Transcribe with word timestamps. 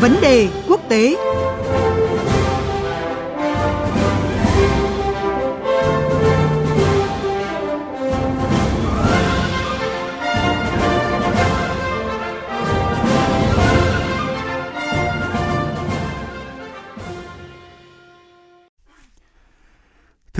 Vấn 0.00 0.16
đề 0.20 0.48
quốc 0.68 0.80
tế. 0.88 1.16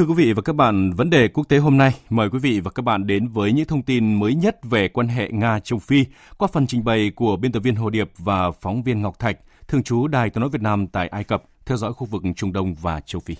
Thưa 0.00 0.06
quý 0.06 0.14
vị 0.14 0.32
và 0.32 0.42
các 0.42 0.56
bạn, 0.56 0.92
vấn 0.92 1.10
đề 1.10 1.28
quốc 1.28 1.48
tế 1.48 1.58
hôm 1.58 1.78
nay 1.78 1.94
mời 2.10 2.30
quý 2.30 2.38
vị 2.38 2.60
và 2.60 2.70
các 2.70 2.82
bạn 2.82 3.06
đến 3.06 3.28
với 3.28 3.52
những 3.52 3.66
thông 3.66 3.82
tin 3.82 4.14
mới 4.14 4.34
nhất 4.34 4.56
về 4.62 4.88
quan 4.88 5.08
hệ 5.08 5.30
Nga 5.32 5.60
châu 5.60 5.78
Phi 5.78 6.04
qua 6.38 6.48
phần 6.52 6.66
trình 6.66 6.84
bày 6.84 7.10
của 7.16 7.36
biên 7.36 7.52
tập 7.52 7.60
viên 7.60 7.74
Hồ 7.76 7.90
Điệp 7.90 8.10
và 8.18 8.50
phóng 8.50 8.82
viên 8.82 9.02
Ngọc 9.02 9.18
Thạch, 9.18 9.38
thường 9.68 9.82
trú 9.82 10.06
Đài 10.06 10.30
Tiếng 10.30 10.40
nói 10.40 10.50
Việt 10.50 10.62
Nam 10.62 10.86
tại 10.86 11.08
Ai 11.08 11.24
Cập, 11.24 11.42
theo 11.66 11.76
dõi 11.76 11.92
khu 11.92 12.06
vực 12.06 12.22
Trung 12.36 12.52
Đông 12.52 12.74
và 12.74 13.00
châu 13.00 13.20
Phi. 13.20 13.34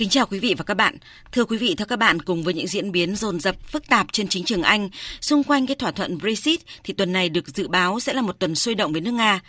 Kính 0.00 0.08
chào 0.08 0.26
quý 0.26 0.38
vị 0.38 0.54
và 0.58 0.64
các 0.64 0.74
bạn. 0.74 0.96
Thưa 1.32 1.44
quý 1.44 1.58
vị, 1.58 1.74
thưa 1.74 1.84
các 1.84 1.98
bạn, 1.98 2.22
cùng 2.22 2.42
với 2.42 2.54
những 2.54 2.66
diễn 2.66 2.92
biến 2.92 3.16
dồn 3.16 3.40
dập 3.40 3.56
phức 3.68 3.88
tạp 3.88 4.06
trên 4.12 4.28
chính 4.28 4.44
trường 4.44 4.62
Anh 4.62 4.88
xung 5.20 5.44
quanh 5.44 5.66
cái 5.66 5.76
thỏa 5.76 5.90
thuận 5.90 6.18
Brexit 6.18 6.60
thì 6.84 6.94
tuần 6.94 7.12
này 7.12 7.28
được 7.28 7.48
dự 7.48 7.68
báo 7.68 8.00
sẽ 8.00 8.12
là 8.12 8.22
một 8.22 8.38
tuần 8.38 8.54
sôi 8.54 8.74
động 8.74 8.92
với 8.92 9.00
nước 9.00 9.10
Nga. 9.10 9.40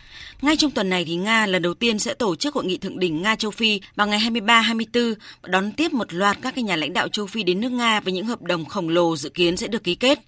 Ngay 0.41 0.58
trong 0.58 0.72
tuần 0.72 0.90
này 0.90 1.05
thì 1.05 1.16
Nga 1.16 1.46
lần 1.46 1.62
đầu 1.62 1.74
tiên 1.74 2.00
sẽ 2.00 2.14
tổ 2.14 2.36
chức 2.36 2.55
hội 2.55 2.66
nghị 2.66 2.77
thượng 2.77 3.00
đỉnh 3.00 3.22
Nga 3.22 3.36
châu 3.36 3.52
Phi 3.52 3.82
vào 3.96 4.08
ngày 4.08 4.20
23-24 4.20 5.14
đón 5.44 5.72
tiếp 5.72 5.94
một 5.94 6.14
loạt 6.14 6.38
các 6.41 6.55
cái 6.55 6.63
nhà 6.63 6.76
lãnh 6.76 6.94
đạo 6.94 7.08
châu 7.08 7.27
Phi 7.27 7.44
đến 7.44 7.62
nước 7.62 7.72
Nga 7.72 7.99
với 7.99 8.13
những 8.13 8.26
hợp 8.26 8.41
đồng 8.41 8.66
khổng 8.66 8.90
lồ 8.90 9.16
dự 9.16 9.30
kiến 9.30 9.58
sẽ 9.58 9.68
được 9.68 9.84
ký 9.84 9.96
kết. 9.96 10.20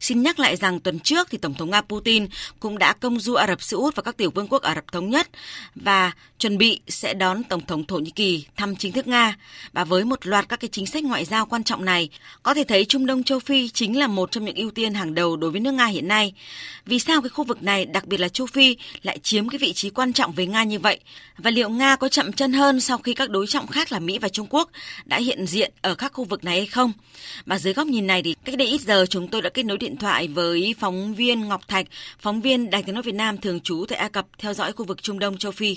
Xin 0.00 0.22
nhắc 0.22 0.38
lại 0.38 0.56
rằng 0.56 0.80
tuần 0.80 1.00
trước 1.00 1.28
thì 1.30 1.38
Tổng 1.38 1.54
thống 1.54 1.70
Nga 1.70 1.80
Putin 1.80 2.26
cũng 2.60 2.78
đã 2.78 2.92
công 2.92 3.20
du 3.20 3.34
Ả 3.34 3.46
Rập 3.46 3.62
Xê 3.62 3.76
Út 3.76 3.96
và 3.96 4.02
các 4.02 4.16
tiểu 4.16 4.30
vương 4.30 4.48
quốc 4.48 4.62
Ả 4.62 4.74
Rập 4.74 4.92
Thống 4.92 5.10
Nhất 5.10 5.28
và 5.74 6.12
chuẩn 6.38 6.58
bị 6.58 6.80
sẽ 6.88 7.14
đón 7.14 7.44
Tổng 7.44 7.66
thống 7.66 7.84
Thổ 7.84 7.98
Nhĩ 7.98 8.10
Kỳ 8.10 8.44
thăm 8.56 8.76
chính 8.76 8.92
thức 8.92 9.06
Nga. 9.06 9.36
Và 9.72 9.84
với 9.84 10.04
một 10.04 10.26
loạt 10.26 10.48
các 10.48 10.60
cái 10.60 10.68
chính 10.72 10.86
sách 10.86 11.04
ngoại 11.04 11.24
giao 11.24 11.46
quan 11.46 11.64
trọng 11.64 11.84
này, 11.84 12.08
có 12.42 12.54
thể 12.54 12.64
thấy 12.64 12.84
Trung 12.84 13.06
Đông 13.06 13.22
châu 13.22 13.38
Phi 13.38 13.68
chính 13.68 13.98
là 13.98 14.06
một 14.06 14.30
trong 14.30 14.44
những 14.44 14.56
ưu 14.56 14.70
tiên 14.70 14.94
hàng 14.94 15.14
đầu 15.14 15.36
đối 15.36 15.50
với 15.50 15.60
nước 15.60 15.72
Nga 15.72 15.86
hiện 15.86 16.08
nay. 16.08 16.32
Vì 16.86 16.98
sao 16.98 17.20
cái 17.20 17.28
khu 17.28 17.44
vực 17.44 17.62
này, 17.62 17.84
đặc 17.84 18.06
biệt 18.06 18.20
là 18.20 18.28
châu 18.28 18.46
Phi, 18.46 18.76
lại 19.02 19.18
chiếm 19.22 19.48
cái 19.48 19.58
vị 19.58 19.72
trí 19.72 19.90
quan 19.90 20.12
trọng 20.12 20.32
với 20.32 20.46
Nga 20.46 20.64
như 20.64 20.78
vậy? 20.78 21.00
Và 21.38 21.50
liệu 21.50 21.68
Nga 21.68 21.96
có 21.96 22.08
chậm 22.08 22.32
chân 22.32 22.52
hơn 22.52 22.80
sau 22.80 22.98
khi 22.98 23.14
các 23.14 23.30
đối 23.30 23.46
trọng 23.46 23.66
khác 23.66 23.92
là 23.92 23.98
Mỹ 23.98 24.18
và 24.18 24.28
Trung 24.28 24.46
Quốc 24.50 24.70
đã 25.04 25.18
hiện 25.18 25.46
diện 25.46 25.72
ở 25.82 25.94
các 25.94 26.12
khu 26.12 26.24
vực 26.24 26.44
này 26.44 26.56
hay 26.56 26.66
không? 26.66 26.92
Và 27.46 27.58
dưới 27.58 27.72
góc 27.74 27.86
nhìn 27.86 28.06
này 28.06 28.22
thì 28.22 28.34
cách 28.44 28.56
đây 28.56 28.68
ít 28.68 28.80
giờ 28.80 29.06
chúng 29.10 29.28
tôi 29.28 29.42
đã 29.42 29.50
kết 29.54 29.62
nối 29.62 29.78
điện 29.78 29.96
thoại 29.96 30.28
với 30.28 30.74
phóng 30.78 31.14
viên 31.14 31.48
Ngọc 31.48 31.68
Thạch, 31.68 31.86
phóng 32.18 32.40
viên 32.40 32.70
Đài 32.70 32.82
tiếng 32.82 32.94
nói 32.94 33.02
Việt 33.02 33.14
Nam 33.14 33.38
thường 33.38 33.60
trú 33.60 33.84
tại 33.88 33.98
Ai 33.98 34.08
Cập 34.08 34.26
theo 34.38 34.54
dõi 34.54 34.72
khu 34.72 34.84
vực 34.84 35.02
Trung 35.02 35.18
Đông 35.18 35.38
châu 35.38 35.52
Phi. 35.52 35.76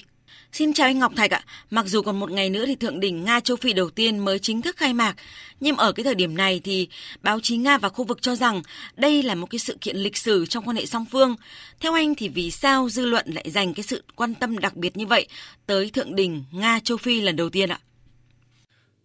Xin 0.51 0.73
chào 0.73 0.87
anh 0.87 0.99
Ngọc 0.99 1.11
Thạch 1.15 1.31
ạ. 1.31 1.43
Mặc 1.69 1.85
dù 1.85 2.01
còn 2.01 2.19
một 2.19 2.31
ngày 2.31 2.49
nữa 2.49 2.65
thì 2.65 2.75
thượng 2.75 2.99
đỉnh 2.99 3.23
Nga 3.23 3.39
châu 3.39 3.57
Phi 3.57 3.73
đầu 3.73 3.89
tiên 3.89 4.19
mới 4.19 4.39
chính 4.39 4.61
thức 4.61 4.77
khai 4.77 4.93
mạc, 4.93 5.15
nhưng 5.59 5.77
ở 5.77 5.91
cái 5.91 6.03
thời 6.03 6.15
điểm 6.15 6.37
này 6.37 6.61
thì 6.63 6.87
báo 7.21 7.39
chí 7.39 7.57
Nga 7.57 7.77
và 7.77 7.89
khu 7.89 8.05
vực 8.05 8.21
cho 8.21 8.35
rằng 8.35 8.61
đây 8.95 9.23
là 9.23 9.35
một 9.35 9.47
cái 9.49 9.59
sự 9.59 9.77
kiện 9.81 9.97
lịch 9.97 10.17
sử 10.17 10.45
trong 10.45 10.67
quan 10.67 10.77
hệ 10.77 10.85
song 10.85 11.05
phương. 11.11 11.35
Theo 11.79 11.93
anh 11.93 12.15
thì 12.15 12.29
vì 12.29 12.51
sao 12.51 12.89
dư 12.89 13.05
luận 13.05 13.25
lại 13.29 13.49
dành 13.49 13.73
cái 13.73 13.83
sự 13.83 14.03
quan 14.15 14.35
tâm 14.35 14.59
đặc 14.59 14.75
biệt 14.75 14.97
như 14.97 15.05
vậy 15.05 15.27
tới 15.65 15.89
thượng 15.89 16.15
đỉnh 16.15 16.43
Nga 16.51 16.79
châu 16.83 16.97
Phi 16.97 17.21
lần 17.21 17.35
đầu 17.35 17.49
tiên 17.49 17.69
ạ? 17.69 17.79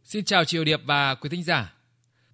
Xin 0.04 0.24
chào 0.24 0.44
Triều 0.44 0.64
Điệp 0.64 0.80
và 0.84 1.14
quý 1.14 1.28
thính 1.28 1.44
giả. 1.44 1.72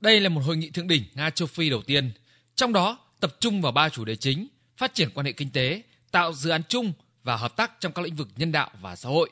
Đây 0.01 0.21
là 0.21 0.29
một 0.29 0.41
hội 0.41 0.57
nghị 0.57 0.71
thượng 0.71 0.89
đỉnh 0.89 1.05
Nga 1.15 1.31
châu 1.31 1.49
Phi 1.49 1.71
đầu 1.71 1.83
tiên, 1.83 2.11
trong 2.59 2.73
đó 2.73 2.99
tập 3.21 3.37
trung 3.41 3.63
vào 3.63 3.73
ba 3.73 3.89
chủ 3.89 4.05
đề 4.05 4.17
chính: 4.17 4.47
phát 4.77 4.95
triển 4.95 5.11
quan 5.15 5.27
hệ 5.27 5.33
kinh 5.33 5.51
tế, 5.51 5.83
tạo 6.11 6.33
dự 6.33 6.51
án 6.51 6.63
chung 6.69 6.93
và 7.25 7.37
hợp 7.37 7.57
tác 7.57 7.81
trong 7.81 7.93
các 7.93 8.03
lĩnh 8.03 8.17
vực 8.17 8.29
nhân 8.37 8.53
đạo 8.53 8.71
và 8.81 8.97
xã 8.97 9.09
hội. 9.09 9.31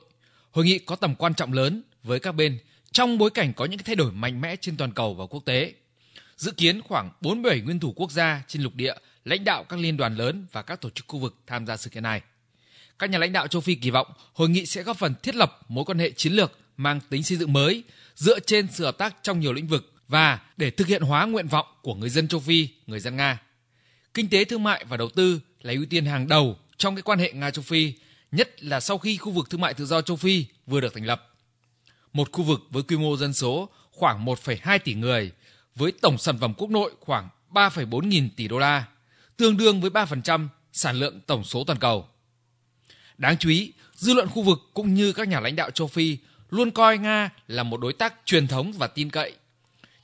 Hội 0.50 0.64
nghị 0.64 0.78
có 0.78 0.96
tầm 0.96 1.14
quan 1.14 1.34
trọng 1.34 1.52
lớn 1.52 1.82
với 2.02 2.20
các 2.20 2.32
bên 2.32 2.58
trong 2.92 3.18
bối 3.18 3.30
cảnh 3.30 3.52
có 3.52 3.64
những 3.64 3.78
thay 3.78 3.94
đổi 3.94 4.12
mạnh 4.12 4.40
mẽ 4.40 4.56
trên 4.56 4.76
toàn 4.76 4.92
cầu 4.92 5.14
và 5.14 5.26
quốc 5.26 5.44
tế. 5.44 5.74
Dự 6.36 6.50
kiến 6.50 6.82
khoảng 6.82 7.10
47 7.20 7.60
nguyên 7.60 7.80
thủ 7.80 7.92
quốc 7.96 8.10
gia 8.10 8.42
trên 8.48 8.62
lục 8.62 8.74
địa, 8.74 8.94
lãnh 9.24 9.44
đạo 9.44 9.64
các 9.64 9.78
liên 9.78 9.96
đoàn 9.96 10.16
lớn 10.16 10.46
và 10.52 10.62
các 10.62 10.80
tổ 10.80 10.90
chức 10.90 11.04
khu 11.08 11.18
vực 11.18 11.36
tham 11.46 11.66
gia 11.66 11.76
sự 11.76 11.90
kiện 11.90 12.02
này. 12.02 12.20
Các 12.98 13.10
nhà 13.10 13.18
lãnh 13.18 13.32
đạo 13.32 13.46
châu 13.46 13.60
Phi 13.60 13.74
kỳ 13.74 13.90
vọng 13.90 14.06
hội 14.32 14.48
nghị 14.48 14.66
sẽ 14.66 14.82
góp 14.82 14.96
phần 14.96 15.14
thiết 15.22 15.34
lập 15.34 15.60
mối 15.68 15.84
quan 15.84 15.98
hệ 15.98 16.10
chiến 16.10 16.32
lược 16.32 16.58
mang 16.76 17.00
tính 17.08 17.22
xây 17.22 17.38
dựng 17.38 17.52
mới 17.52 17.82
dựa 18.14 18.40
trên 18.40 18.66
sự 18.72 18.84
hợp 18.84 18.98
tác 18.98 19.16
trong 19.22 19.40
nhiều 19.40 19.52
lĩnh 19.52 19.66
vực 19.66 19.92
và 20.08 20.40
để 20.56 20.70
thực 20.70 20.86
hiện 20.86 21.02
hóa 21.02 21.26
nguyện 21.26 21.48
vọng 21.48 21.66
của 21.82 21.94
người 21.94 22.08
dân 22.08 22.28
châu 22.28 22.40
Phi, 22.40 22.68
người 22.86 23.00
dân 23.00 23.16
Nga. 23.16 23.42
Kinh 24.14 24.28
tế 24.28 24.44
thương 24.44 24.62
mại 24.62 24.84
và 24.84 24.96
đầu 24.96 25.08
tư 25.08 25.40
là 25.62 25.72
ưu 25.72 25.84
tiên 25.90 26.06
hàng 26.06 26.28
đầu 26.28 26.56
trong 26.76 26.94
cái 26.94 27.02
quan 27.02 27.18
hệ 27.18 27.32
Nga 27.32 27.50
châu 27.50 27.62
Phi, 27.62 27.92
nhất 28.32 28.64
là 28.64 28.80
sau 28.80 28.98
khi 28.98 29.16
khu 29.16 29.32
vực 29.32 29.50
thương 29.50 29.60
mại 29.60 29.74
tự 29.74 29.86
do 29.86 30.02
châu 30.02 30.16
Phi 30.16 30.46
vừa 30.66 30.80
được 30.80 30.94
thành 30.94 31.06
lập. 31.06 31.34
Một 32.12 32.32
khu 32.32 32.42
vực 32.42 32.60
với 32.70 32.82
quy 32.82 32.96
mô 32.96 33.16
dân 33.16 33.32
số 33.32 33.68
khoảng 33.90 34.24
1,2 34.24 34.78
tỷ 34.78 34.94
người, 34.94 35.32
với 35.74 35.92
tổng 35.92 36.18
sản 36.18 36.38
phẩm 36.38 36.54
quốc 36.54 36.70
nội 36.70 36.92
khoảng 37.00 37.28
3,4 37.50 38.06
nghìn 38.06 38.30
tỷ 38.36 38.48
đô 38.48 38.58
la, 38.58 38.84
tương 39.36 39.56
đương 39.56 39.80
với 39.80 39.90
3% 39.90 40.48
sản 40.72 40.96
lượng 40.96 41.20
tổng 41.26 41.44
số 41.44 41.64
toàn 41.64 41.78
cầu. 41.78 42.08
Đáng 43.18 43.38
chú 43.38 43.48
ý, 43.48 43.72
dư 43.94 44.14
luận 44.14 44.28
khu 44.28 44.42
vực 44.42 44.58
cũng 44.74 44.94
như 44.94 45.12
các 45.12 45.28
nhà 45.28 45.40
lãnh 45.40 45.56
đạo 45.56 45.70
châu 45.70 45.86
Phi 45.86 46.18
luôn 46.50 46.70
coi 46.70 46.98
Nga 46.98 47.30
là 47.48 47.62
một 47.62 47.80
đối 47.80 47.92
tác 47.92 48.14
truyền 48.24 48.46
thống 48.46 48.72
và 48.72 48.86
tin 48.86 49.10
cậy. 49.10 49.34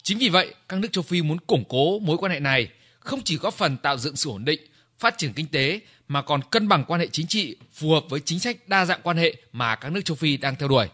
Chính 0.03 0.19
vì 0.19 0.29
vậy, 0.29 0.55
các 0.69 0.81
nước 0.81 0.93
châu 0.93 1.03
Phi 1.03 1.23
muốn 1.23 1.39
củng 1.41 1.65
cố 1.69 1.99
mối 1.99 2.17
quan 2.19 2.33
hệ 2.33 2.41
này, 2.41 2.69
không 2.99 3.23
chỉ 3.25 3.37
góp 3.37 3.55
phần 3.55 3.77
tạo 3.77 3.99
dựng 3.99 4.17
sự 4.17 4.31
ổn 4.31 4.45
định, 4.45 4.61
phát 4.99 5.19
triển 5.19 5.33
kinh 5.33 5.47
tế 5.47 5.81
mà 6.09 6.23
còn 6.23 6.41
cân 6.51 6.69
bằng 6.69 6.85
quan 6.89 7.01
hệ 7.01 7.07
chính 7.07 7.27
trị 7.27 7.57
phù 7.73 7.91
hợp 7.91 8.05
với 8.09 8.21
chính 8.21 8.39
sách 8.41 8.69
đa 8.69 8.85
dạng 8.85 9.01
quan 9.03 9.17
hệ 9.17 9.37
mà 9.53 9.77
các 9.77 9.93
nước 9.93 10.01
châu 10.05 10.15
Phi 10.15 10.37
đang 10.37 10.57
theo 10.57 10.69
đuổi. 10.69 10.87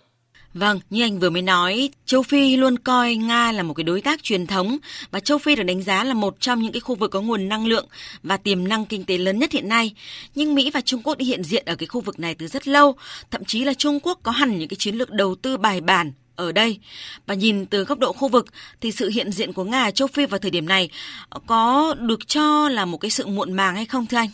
Vâng, 0.55 0.81
như 0.91 1.03
anh 1.03 1.19
vừa 1.19 1.31
mới 1.31 1.43
nói, 1.43 1.91
châu 2.07 2.23
Phi 2.23 2.57
luôn 2.57 2.79
coi 2.79 3.15
Nga 3.15 3.53
là 3.53 3.63
một 3.63 3.75
cái 3.75 3.85
đối 3.85 4.01
tác 4.01 4.23
truyền 4.23 4.47
thống 4.47 4.79
và 5.11 5.21
châu 5.21 5.39
Phi 5.39 5.57
được 5.57 5.63
đánh 5.63 5.83
giá 5.83 6.05
là 6.05 6.15
một 6.15 6.37
trong 6.41 6.63
những 6.63 6.73
cái 6.73 6.81
khu 6.81 6.95
vực 6.95 7.11
có 7.11 7.21
nguồn 7.21 7.49
năng 7.49 7.67
lượng 7.67 7.87
và 8.23 8.37
tiềm 8.37 8.69
năng 8.69 8.87
kinh 8.87 9.05
tế 9.05 9.19
lớn 9.19 9.39
nhất 9.39 9.53
hiện 9.53 9.69
nay. 9.69 9.95
Nhưng 10.35 10.55
Mỹ 10.55 10.71
và 10.75 10.81
Trung 10.81 11.03
Quốc 11.03 11.19
đã 11.19 11.25
hiện 11.25 11.45
diện 11.45 11.63
ở 11.67 11.77
cái 11.77 11.87
khu 11.87 12.01
vực 12.01 12.21
này 12.21 12.35
từ 12.35 12.47
rất 12.47 12.69
lâu, 12.69 12.97
thậm 13.31 13.45
chí 13.45 13.65
là 13.65 13.75
Trung 13.75 14.01
Quốc 14.01 14.21
có 14.23 14.33
hẳn 14.33 14.59
những 14.59 14.69
cái 14.69 14.77
chiến 14.77 14.95
lược 14.95 15.11
đầu 15.11 15.35
tư 15.35 15.57
bài 15.57 15.81
bản 15.81 16.13
ở 16.39 16.53
đây. 16.53 16.79
Và 17.27 17.35
nhìn 17.35 17.67
từ 17.67 17.85
góc 17.85 17.99
độ 17.99 18.13
khu 18.13 18.29
vực 18.29 18.47
thì 18.81 18.93
sự 18.93 19.09
hiện 19.09 19.33
diện 19.33 19.53
của 19.53 19.65
Nga 19.65 19.83
ở 19.83 19.91
châu 19.91 20.09
Phi 20.09 20.27
vào 20.27 20.39
thời 20.39 20.51
điểm 20.51 20.69
này 20.69 20.91
có 21.47 21.95
được 21.95 22.29
cho 22.29 22.69
là 22.69 22.85
một 22.85 22.99
cái 22.99 23.11
sự 23.11 23.27
muộn 23.27 23.53
màng 23.53 23.75
hay 23.75 23.87
không 23.87 24.07
thưa 24.07 24.17
anh? 24.17 24.31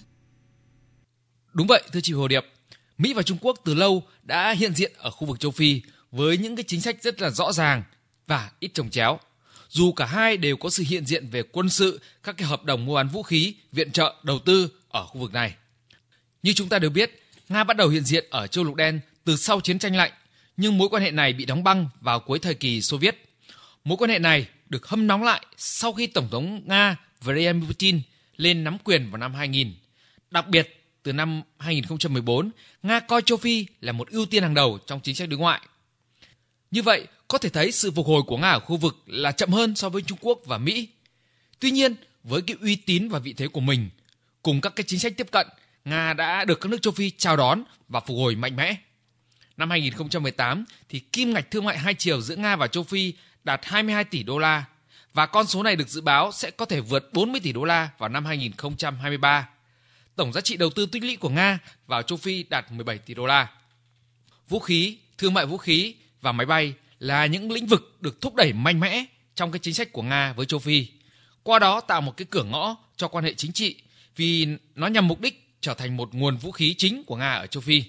Đúng 1.52 1.66
vậy, 1.66 1.82
thưa 1.92 2.00
chị 2.02 2.12
Hồ 2.12 2.28
Điệp. 2.28 2.44
Mỹ 2.98 3.12
và 3.12 3.22
Trung 3.22 3.38
Quốc 3.40 3.58
từ 3.64 3.74
lâu 3.74 4.02
đã 4.22 4.50
hiện 4.52 4.74
diện 4.74 4.92
ở 4.98 5.10
khu 5.10 5.26
vực 5.26 5.40
châu 5.40 5.50
Phi 5.50 5.82
với 6.10 6.38
những 6.38 6.56
cái 6.56 6.64
chính 6.66 6.80
sách 6.80 7.02
rất 7.02 7.20
là 7.20 7.30
rõ 7.30 7.52
ràng 7.52 7.82
và 8.26 8.50
ít 8.60 8.70
trồng 8.74 8.90
chéo. 8.90 9.18
Dù 9.68 9.92
cả 9.92 10.04
hai 10.04 10.36
đều 10.36 10.56
có 10.56 10.70
sự 10.70 10.84
hiện 10.88 11.06
diện 11.06 11.28
về 11.30 11.42
quân 11.42 11.68
sự, 11.68 12.00
các 12.22 12.36
cái 12.36 12.48
hợp 12.48 12.64
đồng 12.64 12.84
mua 12.84 12.94
bán 12.94 13.08
vũ 13.08 13.22
khí, 13.22 13.54
viện 13.72 13.92
trợ, 13.92 14.14
đầu 14.22 14.38
tư 14.38 14.68
ở 14.88 15.06
khu 15.06 15.20
vực 15.20 15.32
này. 15.32 15.54
Như 16.42 16.52
chúng 16.52 16.68
ta 16.68 16.78
đều 16.78 16.90
biết, 16.90 17.22
Nga 17.48 17.64
bắt 17.64 17.76
đầu 17.76 17.88
hiện 17.88 18.04
diện 18.04 18.24
ở 18.30 18.46
châu 18.46 18.64
lục 18.64 18.74
đen 18.74 19.00
từ 19.24 19.36
sau 19.36 19.60
chiến 19.60 19.78
tranh 19.78 19.96
lạnh, 19.96 20.12
nhưng 20.56 20.78
mối 20.78 20.88
quan 20.88 21.02
hệ 21.02 21.10
này 21.10 21.32
bị 21.32 21.44
đóng 21.44 21.64
băng 21.64 21.88
vào 22.00 22.20
cuối 22.20 22.38
thời 22.38 22.54
kỳ 22.54 22.82
Xô 22.82 22.96
Viết. 22.96 23.24
Mối 23.84 23.96
quan 23.96 24.10
hệ 24.10 24.18
này 24.18 24.46
được 24.68 24.86
hâm 24.86 25.06
nóng 25.06 25.22
lại 25.22 25.46
sau 25.56 25.92
khi 25.92 26.06
Tổng 26.06 26.28
thống 26.30 26.62
Nga 26.66 26.96
Vladimir 27.20 27.68
Putin 27.68 28.00
lên 28.36 28.64
nắm 28.64 28.78
quyền 28.84 29.10
vào 29.10 29.18
năm 29.18 29.34
2000. 29.34 29.74
Đặc 30.30 30.48
biệt, 30.48 30.84
từ 31.02 31.12
năm 31.12 31.42
2014, 31.58 32.50
Nga 32.82 33.00
coi 33.00 33.22
châu 33.22 33.38
Phi 33.38 33.66
là 33.80 33.92
một 33.92 34.10
ưu 34.10 34.26
tiên 34.26 34.42
hàng 34.42 34.54
đầu 34.54 34.78
trong 34.86 35.00
chính 35.00 35.14
sách 35.14 35.28
đối 35.28 35.38
ngoại. 35.38 35.60
Như 36.70 36.82
vậy, 36.82 37.06
có 37.28 37.38
thể 37.38 37.48
thấy 37.48 37.72
sự 37.72 37.90
phục 37.90 38.06
hồi 38.06 38.22
của 38.22 38.36
Nga 38.36 38.50
ở 38.50 38.60
khu 38.60 38.76
vực 38.76 39.02
là 39.06 39.32
chậm 39.32 39.50
hơn 39.50 39.76
so 39.76 39.88
với 39.88 40.02
Trung 40.02 40.18
Quốc 40.20 40.38
và 40.44 40.58
Mỹ. 40.58 40.88
Tuy 41.58 41.70
nhiên, 41.70 41.94
với 42.24 42.42
cái 42.42 42.56
uy 42.60 42.76
tín 42.76 43.08
và 43.08 43.18
vị 43.18 43.32
thế 43.32 43.48
của 43.48 43.60
mình, 43.60 43.90
cùng 44.42 44.60
các 44.60 44.76
cái 44.76 44.84
chính 44.86 44.98
sách 44.98 45.12
tiếp 45.16 45.26
cận, 45.32 45.46
Nga 45.84 46.12
đã 46.12 46.44
được 46.44 46.60
các 46.60 46.68
nước 46.68 46.82
châu 46.82 46.92
Phi 46.92 47.10
chào 47.10 47.36
đón 47.36 47.62
và 47.88 48.00
phục 48.00 48.16
hồi 48.16 48.34
mạnh 48.34 48.56
mẽ. 48.56 48.76
Năm 49.56 49.70
2018 49.70 50.64
thì 50.88 50.98
kim 50.98 51.32
ngạch 51.32 51.50
thương 51.50 51.64
mại 51.64 51.78
hai 51.78 51.94
chiều 51.94 52.20
giữa 52.20 52.36
Nga 52.36 52.56
và 52.56 52.66
châu 52.66 52.82
Phi 52.82 53.12
đạt 53.44 53.60
22 53.64 54.04
tỷ 54.04 54.22
đô 54.22 54.38
la 54.38 54.64
và 55.14 55.26
con 55.26 55.46
số 55.46 55.62
này 55.62 55.76
được 55.76 55.88
dự 55.88 56.00
báo 56.00 56.32
sẽ 56.32 56.50
có 56.50 56.64
thể 56.64 56.80
vượt 56.80 57.12
40 57.12 57.40
tỷ 57.44 57.52
đô 57.52 57.64
la 57.64 57.90
vào 57.98 58.08
năm 58.08 58.24
2023 58.24 59.48
tổng 60.16 60.32
giá 60.32 60.40
trị 60.40 60.56
đầu 60.56 60.70
tư 60.70 60.86
tích 60.86 61.02
lũy 61.02 61.16
của 61.16 61.28
Nga 61.28 61.58
vào 61.86 62.02
châu 62.02 62.18
Phi 62.18 62.42
đạt 62.42 62.72
17 62.72 62.98
tỷ 62.98 63.14
đô 63.14 63.26
la. 63.26 63.48
Vũ 64.48 64.58
khí, 64.58 64.98
thương 65.18 65.34
mại 65.34 65.46
vũ 65.46 65.56
khí 65.56 65.94
và 66.20 66.32
máy 66.32 66.46
bay 66.46 66.74
là 66.98 67.26
những 67.26 67.52
lĩnh 67.52 67.66
vực 67.66 67.96
được 68.00 68.20
thúc 68.20 68.34
đẩy 68.34 68.52
mạnh 68.52 68.80
mẽ 68.80 69.04
trong 69.34 69.52
cái 69.52 69.58
chính 69.58 69.74
sách 69.74 69.92
của 69.92 70.02
Nga 70.02 70.32
với 70.32 70.46
châu 70.46 70.60
Phi. 70.60 70.86
Qua 71.42 71.58
đó 71.58 71.80
tạo 71.80 72.00
một 72.00 72.16
cái 72.16 72.26
cửa 72.30 72.44
ngõ 72.44 72.76
cho 72.96 73.08
quan 73.08 73.24
hệ 73.24 73.34
chính 73.34 73.52
trị 73.52 73.76
vì 74.16 74.46
nó 74.74 74.86
nhằm 74.86 75.08
mục 75.08 75.20
đích 75.20 75.56
trở 75.60 75.74
thành 75.74 75.96
một 75.96 76.14
nguồn 76.14 76.36
vũ 76.36 76.52
khí 76.52 76.74
chính 76.78 77.04
của 77.04 77.16
Nga 77.16 77.32
ở 77.32 77.46
châu 77.46 77.60
Phi. 77.60 77.82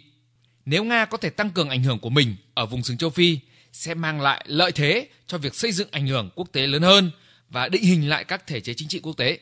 Nếu 0.65 0.83
Nga 0.83 1.06
có 1.06 1.17
thể 1.17 1.29
tăng 1.29 1.50
cường 1.50 1.69
ảnh 1.69 1.83
hưởng 1.83 2.00
của 2.00 2.09
mình 2.09 2.35
ở 2.53 2.65
vùng 2.65 2.83
sừng 2.83 2.97
châu 2.97 3.09
Phi 3.09 3.39
sẽ 3.73 3.94
mang 3.94 4.21
lại 4.21 4.45
lợi 4.47 4.71
thế 4.71 5.07
cho 5.27 5.38
việc 5.38 5.56
xây 5.56 5.71
dựng 5.71 5.88
ảnh 5.91 6.07
hưởng 6.07 6.29
quốc 6.35 6.47
tế 6.51 6.67
lớn 6.67 6.81
hơn 6.81 7.12
và 7.50 7.69
định 7.69 7.83
hình 7.83 8.09
lại 8.09 8.23
các 8.23 8.47
thể 8.47 8.59
chế 8.59 8.73
chính 8.73 8.88
trị 8.88 9.00
quốc 9.00 9.17
tế. 9.17 9.39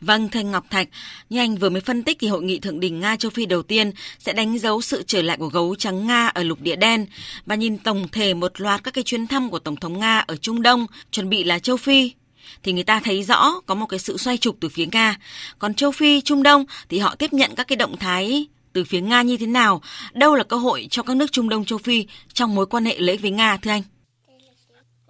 Vâng, 0.00 0.28
thưa 0.28 0.42
Ngọc 0.42 0.66
Thạch, 0.70 0.88
như 1.30 1.38
anh 1.38 1.56
vừa 1.56 1.68
mới 1.68 1.80
phân 1.80 2.02
tích 2.02 2.16
thì 2.20 2.28
hội 2.28 2.42
nghị 2.42 2.58
thượng 2.58 2.80
đỉnh 2.80 3.00
Nga 3.00 3.16
châu 3.16 3.30
Phi 3.30 3.46
đầu 3.46 3.62
tiên 3.62 3.92
sẽ 4.18 4.32
đánh 4.32 4.58
dấu 4.58 4.82
sự 4.82 5.02
trở 5.06 5.22
lại 5.22 5.36
của 5.36 5.48
gấu 5.48 5.74
trắng 5.74 6.06
Nga 6.06 6.26
ở 6.26 6.42
lục 6.42 6.60
địa 6.60 6.76
đen 6.76 7.06
và 7.46 7.54
nhìn 7.54 7.78
tổng 7.78 8.08
thể 8.12 8.34
một 8.34 8.60
loạt 8.60 8.84
các 8.84 8.94
cái 8.94 9.04
chuyến 9.04 9.26
thăm 9.26 9.50
của 9.50 9.58
Tổng 9.58 9.76
thống 9.76 9.98
Nga 9.98 10.18
ở 10.18 10.36
Trung 10.36 10.62
Đông 10.62 10.86
chuẩn 11.10 11.28
bị 11.28 11.44
là 11.44 11.58
châu 11.58 11.76
Phi 11.76 12.12
thì 12.62 12.72
người 12.72 12.84
ta 12.84 13.00
thấy 13.04 13.22
rõ 13.22 13.60
có 13.66 13.74
một 13.74 13.86
cái 13.86 13.98
sự 13.98 14.16
xoay 14.16 14.38
trục 14.38 14.56
từ 14.60 14.68
phía 14.68 14.86
Nga. 14.92 15.16
Còn 15.58 15.74
châu 15.74 15.92
Phi, 15.92 16.20
Trung 16.20 16.42
Đông 16.42 16.64
thì 16.88 16.98
họ 16.98 17.14
tiếp 17.14 17.32
nhận 17.32 17.54
các 17.54 17.68
cái 17.68 17.76
động 17.76 17.96
thái 17.96 18.46
từ 18.72 18.84
phía 18.84 19.00
Nga 19.00 19.22
như 19.22 19.36
thế 19.36 19.46
nào? 19.46 19.82
Đâu 20.12 20.34
là 20.34 20.44
cơ 20.44 20.56
hội 20.56 20.88
cho 20.90 21.02
các 21.02 21.16
nước 21.16 21.32
Trung 21.32 21.48
Đông 21.48 21.64
châu 21.64 21.78
Phi 21.78 22.06
trong 22.32 22.54
mối 22.54 22.66
quan 22.66 22.84
hệ 22.84 22.98
lợi 22.98 23.12
ích 23.12 23.22
với 23.22 23.30
Nga 23.30 23.56
thưa 23.56 23.70
anh? 23.70 23.82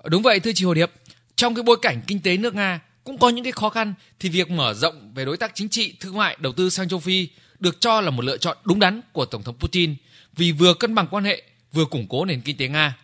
Đúng 0.05 0.23
vậy 0.23 0.41
thưa 0.41 0.53
chị 0.55 0.65
Hồ 0.65 0.75
Điệp, 0.75 0.93
trong 1.37 1.55
cái 1.55 1.63
bối 1.63 1.77
cảnh 1.83 2.03
kinh 2.07 2.21
tế 2.21 2.37
nước 2.37 2.55
Nga 2.55 2.81
cũng 3.05 3.19
có 3.19 3.29
những 3.29 3.45
cái 3.45 3.53
khó 3.53 3.69
khăn 3.69 3.95
thì 4.21 4.29
việc 4.29 4.51
mở 4.51 4.75
rộng 4.75 5.13
về 5.15 5.25
đối 5.25 5.37
tác 5.37 5.53
chính 5.55 5.69
trị, 5.69 5.95
thương 6.01 6.17
mại, 6.17 6.37
đầu 6.41 6.53
tư 6.53 6.71
sang 6.71 6.89
châu 6.89 6.99
Phi 6.99 7.29
được 7.59 7.81
cho 7.81 8.01
là 8.01 8.11
một 8.11 8.25
lựa 8.25 8.37
chọn 8.37 8.57
đúng 8.65 8.79
đắn 8.79 9.01
của 9.13 9.25
Tổng 9.25 9.43
thống 9.43 9.59
Putin 9.59 9.95
vì 10.37 10.53
vừa 10.53 10.75
cân 10.75 10.95
bằng 10.95 11.07
quan 11.11 11.25
hệ, 11.25 11.43
vừa 11.73 11.85
củng 11.85 12.07
cố 12.09 12.25
nền 12.25 12.41
kinh 12.41 12.57
tế 12.57 12.69
Nga. 12.69 12.97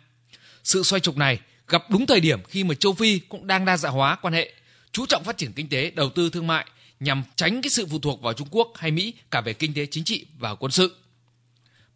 Sự 0.64 0.82
xoay 0.82 1.00
trục 1.00 1.16
này 1.16 1.38
gặp 1.68 1.90
đúng 1.90 2.06
thời 2.06 2.20
điểm 2.20 2.44
khi 2.48 2.64
mà 2.64 2.74
châu 2.74 2.92
Phi 2.92 3.18
cũng 3.18 3.46
đang 3.46 3.64
đa 3.64 3.76
dạng 3.76 3.92
hóa 3.92 4.16
quan 4.22 4.34
hệ, 4.34 4.52
chú 4.92 5.06
trọng 5.06 5.24
phát 5.24 5.36
triển 5.36 5.52
kinh 5.52 5.68
tế, 5.68 5.90
đầu 5.90 6.10
tư 6.10 6.30
thương 6.30 6.46
mại 6.46 6.66
nhằm 7.00 7.22
tránh 7.36 7.62
cái 7.62 7.70
sự 7.70 7.86
phụ 7.86 7.98
thuộc 7.98 8.22
vào 8.22 8.32
Trung 8.32 8.48
Quốc 8.50 8.72
hay 8.74 8.90
Mỹ 8.90 9.14
cả 9.30 9.40
về 9.40 9.52
kinh 9.52 9.74
tế 9.74 9.86
chính 9.86 10.04
trị 10.04 10.26
và 10.38 10.54
quân 10.54 10.72
sự. 10.72 10.96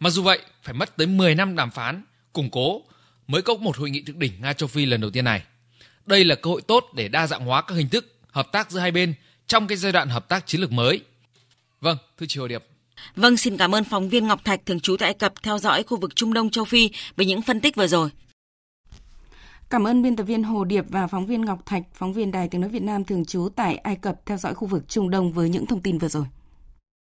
Mặc 0.00 0.10
dù 0.10 0.22
vậy, 0.22 0.38
phải 0.62 0.74
mất 0.74 0.96
tới 0.96 1.06
10 1.06 1.34
năm 1.34 1.56
đàm 1.56 1.70
phán, 1.70 2.02
củng 2.32 2.50
cố 2.50 2.82
mới 3.26 3.42
có 3.42 3.54
một 3.54 3.76
hội 3.76 3.90
nghị 3.90 4.02
thượng 4.02 4.18
đỉnh 4.18 4.32
Nga 4.40 4.52
châu 4.52 4.68
Phi 4.68 4.86
lần 4.86 5.00
đầu 5.00 5.10
tiên 5.10 5.24
này. 5.24 5.42
Đây 6.06 6.24
là 6.24 6.34
cơ 6.34 6.50
hội 6.50 6.62
tốt 6.62 6.84
để 6.94 7.08
đa 7.08 7.26
dạng 7.26 7.46
hóa 7.46 7.62
các 7.62 7.74
hình 7.74 7.88
thức 7.88 8.14
hợp 8.30 8.52
tác 8.52 8.70
giữa 8.70 8.80
hai 8.80 8.90
bên 8.90 9.14
trong 9.46 9.66
cái 9.66 9.78
giai 9.78 9.92
đoạn 9.92 10.08
hợp 10.08 10.28
tác 10.28 10.46
chiến 10.46 10.60
lược 10.60 10.72
mới. 10.72 11.00
Vâng, 11.80 11.96
thưa 12.18 12.26
chị 12.28 12.40
Hồ 12.40 12.48
Điệp. 12.48 12.64
Vâng, 13.16 13.36
xin 13.36 13.56
cảm 13.56 13.74
ơn 13.74 13.84
phóng 13.84 14.08
viên 14.08 14.26
Ngọc 14.26 14.44
Thạch 14.44 14.66
thường 14.66 14.80
trú 14.80 14.96
tại 14.96 15.06
Ai 15.06 15.14
Cập 15.14 15.32
theo 15.42 15.58
dõi 15.58 15.82
khu 15.82 15.96
vực 16.00 16.16
Trung 16.16 16.32
Đông 16.32 16.50
châu 16.50 16.64
Phi 16.64 16.90
với 17.16 17.26
những 17.26 17.42
phân 17.42 17.60
tích 17.60 17.76
vừa 17.76 17.86
rồi. 17.86 18.10
Cảm 19.70 19.86
ơn 19.86 20.02
biên 20.02 20.16
tập 20.16 20.24
viên 20.24 20.42
Hồ 20.42 20.64
Điệp 20.64 20.84
và 20.88 21.06
phóng 21.06 21.26
viên 21.26 21.44
Ngọc 21.44 21.66
Thạch, 21.66 21.82
phóng 21.92 22.12
viên 22.12 22.30
Đài 22.30 22.48
Tiếng 22.48 22.60
Nói 22.60 22.70
Việt 22.70 22.82
Nam 22.82 23.04
thường 23.04 23.24
trú 23.24 23.48
tại 23.56 23.76
Ai 23.76 23.96
Cập 23.96 24.26
theo 24.26 24.38
dõi 24.38 24.54
khu 24.54 24.66
vực 24.68 24.88
Trung 24.88 25.10
Đông 25.10 25.32
với 25.32 25.48
những 25.48 25.66
thông 25.66 25.80
tin 25.80 25.98
vừa 25.98 26.08
rồi. 26.08 26.24